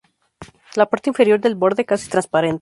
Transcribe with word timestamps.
La 0.75 0.87
parte 0.89 1.11
inferior 1.11 1.39
del 1.39 1.53
borde 1.53 1.85
casi 1.85 2.09
transparente. 2.09 2.59